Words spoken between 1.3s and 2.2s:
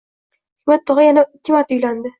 ikki marta uylandi